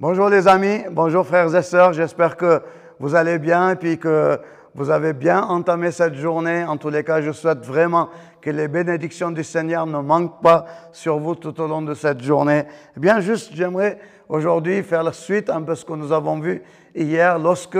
Bonjour 0.00 0.28
les 0.28 0.46
amis, 0.46 0.84
bonjour 0.92 1.26
frères 1.26 1.52
et 1.52 1.62
sœurs, 1.62 1.92
j'espère 1.92 2.36
que 2.36 2.62
vous 3.00 3.16
allez 3.16 3.40
bien 3.40 3.70
et 3.70 3.74
puis 3.74 3.98
que 3.98 4.38
vous 4.72 4.90
avez 4.90 5.12
bien 5.12 5.42
entamé 5.42 5.90
cette 5.90 6.14
journée. 6.14 6.62
En 6.62 6.76
tous 6.76 6.88
les 6.88 7.02
cas, 7.02 7.20
je 7.20 7.32
souhaite 7.32 7.66
vraiment 7.66 8.08
que 8.40 8.50
les 8.50 8.68
bénédictions 8.68 9.32
du 9.32 9.42
Seigneur 9.42 9.86
ne 9.86 9.98
manquent 9.98 10.40
pas 10.40 10.66
sur 10.92 11.18
vous 11.18 11.34
tout 11.34 11.60
au 11.60 11.66
long 11.66 11.82
de 11.82 11.94
cette 11.94 12.22
journée. 12.22 12.62
Eh 12.96 13.00
bien, 13.00 13.18
juste, 13.18 13.50
j'aimerais 13.52 13.98
aujourd'hui 14.28 14.84
faire 14.84 15.02
la 15.02 15.12
suite 15.12 15.50
un 15.50 15.62
peu 15.62 15.74
ce 15.74 15.84
que 15.84 15.94
nous 15.94 16.12
avons 16.12 16.38
vu 16.38 16.62
hier 16.94 17.36
lorsque, 17.36 17.76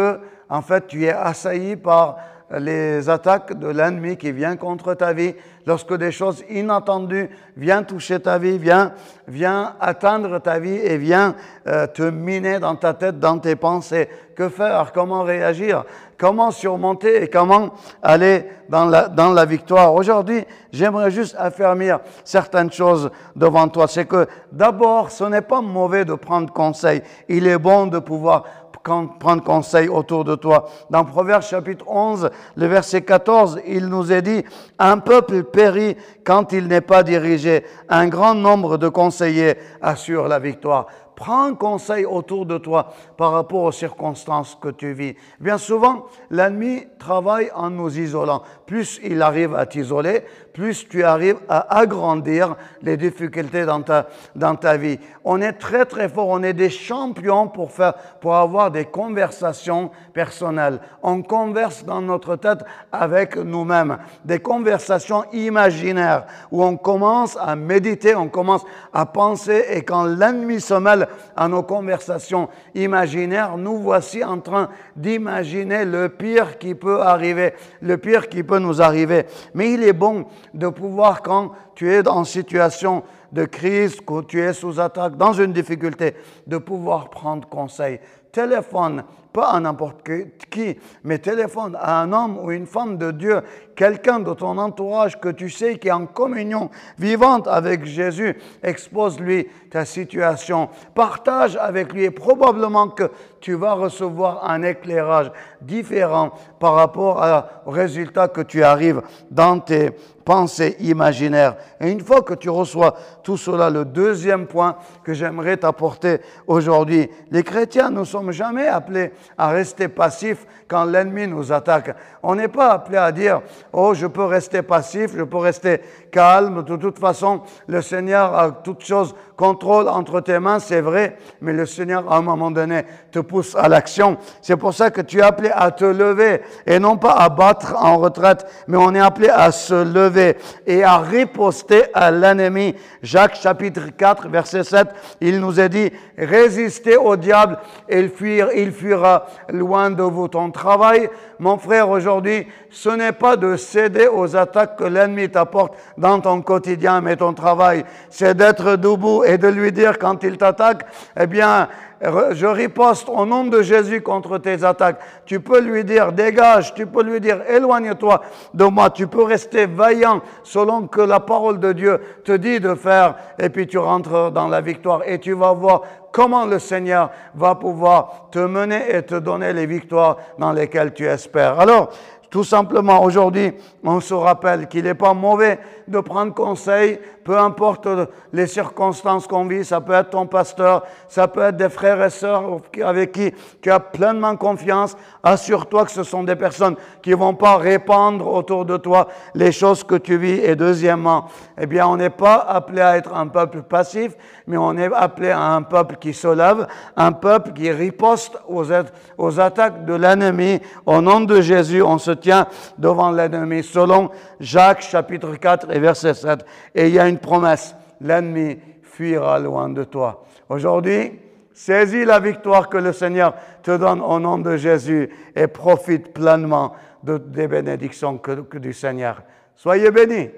en 0.48 0.60
fait, 0.60 0.88
tu 0.88 1.04
es 1.04 1.12
assailli 1.12 1.76
par 1.76 2.16
les 2.50 3.08
attaques 3.08 3.58
de 3.58 3.68
l'ennemi 3.68 4.16
qui 4.16 4.32
vient 4.32 4.56
contre 4.56 4.94
ta 4.94 5.12
vie, 5.12 5.34
lorsque 5.66 5.94
des 5.94 6.10
choses 6.12 6.42
inattendues 6.48 7.28
viennent 7.56 7.84
toucher 7.84 8.20
ta 8.20 8.38
vie, 8.38 8.58
viennent, 8.58 8.92
vient 9.26 9.74
atteindre 9.80 10.38
ta 10.38 10.58
vie 10.58 10.76
et 10.76 10.96
viennent 10.96 11.34
euh, 11.66 11.86
te 11.86 12.02
miner 12.02 12.58
dans 12.58 12.74
ta 12.74 12.95
tête, 12.95 13.20
dans 13.20 13.38
tes 13.38 13.54
pensées. 13.54 14.09
Que 14.34 14.48
faire? 14.48 14.92
Comment 14.92 15.24
réagir? 15.24 15.84
Comment 16.16 16.50
surmonter 16.50 17.23
et 17.23 17.28
comment 17.28 17.70
aller 18.02 18.46
dans 18.68 18.87
la, 18.87 19.09
dans 19.09 19.32
la 19.32 19.45
victoire? 19.45 19.92
Aujourd'hui, 19.95 20.45
j'aimerais 20.73 21.10
juste 21.10 21.37
affermir 21.38 22.01
certaines 22.24 22.73
choses 22.73 23.10
devant 23.37 23.68
toi. 23.68 23.87
C'est 23.88 24.06
que 24.06 24.26
d'abord, 24.51 25.10
ce 25.10 25.24
n'est 25.24 25.42
pas 25.42 25.60
mauvais 25.60 26.04
de 26.04 26.15
prendre 26.15 26.52
conseil. 26.52 27.02
Il 27.28 27.46
est 27.46 27.59
bon 27.59 27.88
de 27.88 27.98
pouvoir 27.98 28.45
prendre 28.82 29.42
conseil 29.42 29.88
autour 29.88 30.24
de 30.24 30.34
toi. 30.34 30.68
Dans 30.91 31.05
Proverbe 31.05 31.42
chapitre 31.42 31.87
11, 31.88 32.30
le 32.56 32.66
verset 32.66 33.02
14, 33.02 33.60
il 33.66 33.87
nous 33.87 34.12
est 34.12 34.23
dit, 34.23 34.45
un 34.78 34.98
peuple 34.98 35.45
périt 35.45 35.96
quand 36.24 36.52
il 36.52 36.68
n'est 36.68 36.80
pas 36.80 37.02
dirigé. 37.02 37.64
Un 37.88 38.09
grand 38.09 38.34
nombre 38.34 38.78
de 38.78 38.88
conseillers 38.88 39.56
assure 39.80 40.28
la 40.28 40.38
victoire. 40.38 40.87
Prends 41.18 41.52
conseil 41.56 42.04
autour 42.04 42.46
de 42.46 42.58
toi 42.58 42.92
par 43.16 43.32
rapport 43.32 43.64
aux 43.64 43.72
circonstances 43.72 44.54
que 44.54 44.68
tu 44.68 44.92
vis. 44.92 45.16
Bien 45.40 45.59
souvent, 45.59 46.06
l'ennemi 46.30 46.84
travaille 47.01 47.51
en 47.56 47.70
nous 47.70 47.98
isolant. 47.98 48.45
Plus 48.66 49.01
il 49.02 49.20
arrive 49.20 49.56
à 49.56 49.66
t'isoler, 49.66 50.23
plus 50.52 50.88
tu 50.88 51.02
arrives 51.02 51.40
à 51.48 51.76
agrandir 51.76 52.54
les 52.82 52.96
difficultés 52.96 53.65
dans 53.65 53.82
ta, 53.82 54.06
dans 54.37 54.54
ta 54.54 54.76
vie. 54.76 55.01
On 55.24 55.43
est 55.43 55.54
très 55.54 55.87
très 55.87 56.09
fort, 56.09 56.28
on 56.28 56.45
est 56.45 56.52
des 56.52 56.70
champions 56.70 57.48
pour, 57.48 57.73
faire, 57.73 57.95
pour 58.21 58.37
avoir 58.37 58.71
des 58.71 58.84
conversations 58.84 59.90
personnelles. 60.12 60.78
On 61.02 61.23
converse 61.23 61.84
dans 61.84 62.00
notre 62.00 62.37
tête 62.37 62.60
avec 62.93 63.37
nous-mêmes, 63.37 63.98
des 64.25 64.38
conversations 64.38 65.25
imaginaires 65.32 66.26
où 66.53 66.62
on 66.62 66.76
commence 66.76 67.37
à 67.41 67.56
méditer, 67.56 68.15
on 68.15 68.28
commence 68.28 68.65
à 68.93 69.04
penser 69.04 69.65
et 69.71 69.82
quand 69.82 70.04
l'ennemi 70.04 70.60
se 70.60 70.75
mêle 70.75 71.07
à 71.37 71.48
nos 71.48 71.62
conversations 71.62 72.48
imaginaires, 72.75 73.56
nous 73.56 73.78
voici 73.78 74.25
en 74.25 74.41
train 74.41 74.69
d'imaginer 74.97 75.84
le 75.84 76.09
pire 76.09 76.59
qui 76.59 76.75
peut 76.75 77.00
arriver, 77.00 77.54
le 77.81 77.98
pire 77.98 78.28
qui 78.28 78.42
peut 78.42 78.59
nous 78.59 78.82
arriver. 78.82 79.26
Mais 79.54 79.72
il 79.72 79.82
est 79.82 79.92
bon 79.92 80.26
de 80.54 80.69
pouvoir, 80.69 81.22
quand 81.22 81.53
tu 81.75 81.92
es 81.92 82.06
en 82.09 82.25
situation 82.25 83.03
de 83.32 83.44
crise, 83.44 84.00
quand 84.04 84.26
tu 84.26 84.41
es 84.41 84.53
sous 84.53 84.81
attaque, 84.81 85.16
dans 85.16 85.32
une 85.32 85.53
difficulté, 85.53 86.15
de 86.47 86.59
pouvoir 86.59 87.10
prendre 87.10 87.48
conseil. 87.48 88.00
Téléphone 88.32 89.04
pas 89.32 89.50
à 89.50 89.60
n'importe 89.60 90.03
qui, 90.50 90.76
mais 91.04 91.19
téléphone 91.19 91.76
à 91.81 92.00
un 92.00 92.12
homme 92.12 92.38
ou 92.38 92.50
une 92.50 92.66
femme 92.66 92.97
de 92.97 93.10
Dieu, 93.10 93.43
quelqu'un 93.76 94.21
de 94.21 94.32
ton 94.32 94.59
entourage 94.59 95.21
que 95.21 95.28
tu 95.28 95.50
sais 95.50 95.78
qui 95.78 95.88
est 95.88 95.93
en 95.93 96.06
communion 96.06 96.71
vivante 96.99 97.47
avec 97.47 97.84
Jésus, 97.84 98.37
expose-lui 98.62 99.47
ta 99.71 99.84
situation, 99.84 100.69
partage 100.94 101.56
avec 101.56 101.93
lui 101.93 102.04
et 102.04 102.10
probablement 102.10 102.88
que 102.88 103.10
tu 103.41 103.54
vas 103.54 103.75
recevoir 103.75 104.49
un 104.50 104.62
éclairage 104.62 105.31
différent 105.60 106.32
par 106.59 106.75
rapport 106.75 107.22
au 107.66 107.71
résultat 107.71 108.28
que 108.28 108.41
tu 108.41 108.65
arrives 108.65 109.03
dans 109.31 109.60
tes 109.60 109.91
pensées 110.25 110.77
imaginaires. 110.81 111.56
Et 111.81 111.91
une 111.91 112.00
fois 112.00 112.22
que 112.22 112.34
tu 112.34 112.50
reçois 112.50 112.95
tout 113.28 113.37
cela, 113.37 113.69
le 113.69 113.84
deuxième 113.84 114.47
point 114.47 114.77
que 115.05 115.12
j'aimerais 115.12 115.59
t'apporter 115.59 116.22
aujourd'hui, 116.47 117.11
les 117.31 117.43
chrétiens 117.43 117.91
ne 117.91 118.03
sommes 118.03 118.31
jamais 118.31 118.66
appelés 118.66 119.12
à 119.37 119.49
rester 119.49 119.89
passifs 119.89 120.47
quand 120.66 120.84
l'ennemi 120.84 121.27
nous 121.27 121.53
attaque. 121.53 121.94
On 122.22 122.37
n'est 122.37 122.49
pas 122.49 122.71
appelé 122.72 122.97
à 122.97 123.12
dire, 123.12 123.43
oh, 123.75 123.93
je 123.93 124.06
peux 124.06 124.25
rester 124.25 124.62
passif, 124.62 125.11
je 125.15 125.25
peux 125.25 125.37
rester 125.37 125.83
calme, 126.11 126.62
de 126.62 126.77
toute 126.77 126.99
façon, 126.99 127.43
le 127.66 127.83
Seigneur 127.83 128.34
a 128.34 128.50
toutes 128.50 128.83
choses 128.83 129.15
contrôle 129.37 129.89
entre 129.89 130.21
tes 130.21 130.41
mains, 130.41 130.59
c'est 130.59 130.81
vrai, 130.81 131.16
mais 131.41 131.53
le 131.53 131.65
Seigneur, 131.65 132.10
à 132.10 132.16
un 132.16 132.22
moment 132.22 132.50
donné, 132.50 132.83
te 133.12 133.21
pousse 133.21 133.55
à 133.55 133.69
l'action. 133.69 134.16
C'est 134.43 134.56
pour 134.56 134.75
ça 134.75 134.91
que 134.91 135.00
tu 135.00 135.19
es 135.19 135.22
appelé 135.22 135.50
à 135.55 135.71
te 135.71 135.84
lever 135.84 136.41
et 136.66 136.81
non 136.81 136.97
pas 136.97 137.12
à 137.12 137.28
battre 137.28 137.77
en 137.78 137.99
retraite, 137.99 138.47
mais 138.66 138.77
on 138.77 138.95
est 138.95 139.00
appelé 139.00 139.28
à 139.28 139.53
se 139.53 139.75
lever 139.84 140.37
et 140.66 140.83
à 140.83 140.99
riposter 140.99 141.84
à 141.95 142.10
l'ennemi. 142.10 142.75
Jacques 143.19 143.34
chapitre 143.34 143.81
4, 143.99 144.29
verset 144.29 144.62
7, 144.62 144.87
il 145.21 145.41
nous 145.41 145.59
est 145.59 145.69
dit, 145.69 145.91
résistez 146.17 146.97
au 146.97 147.17
diable 147.17 147.59
et 147.89 147.99
il 147.99 148.12
il 148.55 148.71
fuira 148.71 149.27
loin 149.49 149.91
de 149.91 150.05
vous. 150.05 150.29
Ton 150.29 150.53
travail, 150.53 151.11
mon 151.41 151.59
frère, 151.59 151.91
aujourd'hui, 151.91 152.47
ce 152.71 152.91
n'est 152.91 153.11
pas 153.11 153.37
de 153.37 153.57
céder 153.57 154.07
aux 154.07 154.37
attaques 154.37 154.77
que 154.77 154.84
l'ennemi 154.84 155.28
t'apporte 155.28 155.75
dans 155.97 156.21
ton 156.21 156.43
quotidien, 156.43 157.01
mais 157.01 157.17
ton 157.17 157.34
travail, 157.34 157.84
c'est 158.09 158.37
d'être 158.37 158.77
debout 158.77 159.25
et 159.25 159.37
de 159.37 159.49
lui 159.49 159.73
dire 159.73 159.99
quand 159.99 160.23
il 160.23 160.39
t'attaque, 160.39 160.87
eh 161.19 161.27
bien, 161.27 161.69
je 162.00 162.47
riposte 162.47 163.09
au 163.09 163.26
nom 163.26 163.44
de 163.44 163.62
Jésus 163.62 164.00
contre 164.03 164.38
tes 164.38 164.64
attaques. 164.64 165.00
Tu 165.26 165.41
peux 165.41 165.60
lui 165.60 165.84
dire, 165.84 166.12
dégage, 166.12 166.75
tu 166.75 166.86
peux 166.86 167.03
lui 167.03 167.20
dire, 167.20 167.42
éloigne-toi 167.48 168.22
de 168.54 168.64
moi. 168.64 168.91
Tu 168.91 169.06
peux 169.06 169.25
rester 169.25 169.66
vaillant 169.66 170.20
selon 170.42 170.86
que 170.86 171.00
la 171.00 171.20
parole 171.20 171.59
de 171.59 171.72
Dieu 171.72 172.00
te 172.25 172.32
dit 172.32 172.60
de 172.60 172.75
faire, 172.75 173.16
et 173.38 173.48
puis 173.48 173.66
tu 173.66 173.78
rentres 173.78 174.31
dans 174.31 174.48
la 174.48 174.60
victoire 174.60 175.03
et 175.06 175.19
tu 175.19 175.32
vas 175.32 175.53
voir 175.53 175.82
comment 176.13 176.47
le 176.47 176.59
Seigneur 176.59 177.11
va 177.35 177.55
pouvoir 177.55 178.29
te 178.31 178.39
mener 178.39 178.95
et 178.95 179.03
te 179.03 179.15
donner 179.15 179.53
les 179.53 179.67
victoires 179.67 180.17
dans 180.39 180.53
lesquelles 180.53 180.95
tu 180.95 181.07
espères. 181.07 181.61
Alors, 181.61 181.91
tout 182.31 182.45
simplement, 182.45 183.03
aujourd'hui, 183.03 183.55
on 183.83 184.01
se 184.01 184.13
rappelle 184.13 184.69
qu'il 184.69 184.85
n'est 184.85 184.93
pas 184.93 185.15
mauvais 185.15 185.59
de 185.87 185.99
prendre 186.01 186.35
conseil, 186.35 187.01
peu 187.25 187.39
importe 187.39 187.89
les 188.35 188.47
circonstances 188.47 189.27
qu'on 189.27 189.47
vit. 189.47 189.65
Ça 189.65 189.81
peut 189.81 189.95
être 189.95 190.11
ton 190.11 190.27
pasteur, 190.27 190.83
ça 191.09 191.27
peut 191.27 191.41
être 191.41 191.57
des 191.57 191.71
frères 191.71 192.03
et 192.05 192.11
sœurs 192.11 192.59
avec 192.85 193.13
qui 193.13 193.33
tu 193.63 193.71
as 193.71 193.81
pleinement 193.81 194.37
confiance. 194.37 194.95
Assure-toi 195.23 195.87
que 195.87 195.91
ce 195.91 196.03
sont 196.03 196.23
des 196.23 196.37
personnes 196.37 196.77
qui 197.03 197.11
ne 197.11 197.17
vont 197.17 197.33
pas 197.33 197.57
répandre 197.57 198.27
autour 198.27 198.67
de 198.67 198.77
toi 198.77 199.09
les 199.35 199.51
choses 199.51 199.83
que 199.83 199.95
tu 199.95 200.19
vis. 200.19 200.41
Et 200.45 200.55
deuxièmement, 200.55 201.29
eh 201.59 201.67
bien, 201.67 201.87
on 201.87 201.97
n'est 201.97 202.11
pas 202.11 202.37
appelé 202.37 202.83
à 202.83 202.99
être 202.99 203.15
un 203.15 203.29
peuple 203.29 203.63
passif, 203.63 204.13
mais 204.47 204.59
on 204.59 204.77
est 204.77 204.93
appelé 204.93 205.31
à 205.31 205.55
un 205.55 205.63
peuple 205.63 205.97
qui 205.98 206.14
se 206.14 206.28
lève, 206.28 206.66
un 206.97 207.12
peuple 207.12 207.53
qui 207.53 207.70
riposte 207.70 208.38
aux, 208.48 209.41
attaques 209.41 209.84
de 209.84 209.94
l'ennemi. 209.94 210.60
Au 210.86 211.00
nom 211.00 211.20
de 211.20 211.41
Jésus, 211.41 211.82
on 211.82 211.98
se 211.98 212.10
tient 212.10 212.47
devant 212.78 213.10
l'ennemi, 213.10 213.62
selon 213.62 214.10
Jacques 214.41 214.82
chapitre 214.82 215.34
4 215.36 215.70
et 215.75 215.78
verset 215.78 216.14
7. 216.14 216.44
Et 216.75 216.88
il 216.88 216.94
y 216.94 216.98
a 216.98 217.09
une 217.09 217.19
promesse, 217.19 217.75
l'ennemi 218.00 218.59
fuira 218.82 219.38
loin 219.38 219.69
de 219.69 219.84
toi. 219.84 220.25
Aujourd'hui, 220.48 221.12
saisis 221.53 222.04
la 222.04 222.20
victoire 222.20 222.69
que 222.69 222.78
le 222.78 222.92
Seigneur 222.92 223.34
te 223.62 223.76
donne 223.76 224.00
au 224.00 224.19
nom 224.19 224.38
de 224.38 224.56
Jésus 224.56 225.10
et 225.34 225.47
profite 225.47 226.12
pleinement 226.12 226.75
de, 227.03 227.19
des 227.19 227.48
bénédictions 227.48 228.19
que 228.19 228.59
du 228.59 228.72
Seigneur. 228.72 229.22
Soyez 229.54 229.91
bénis. 229.91 230.30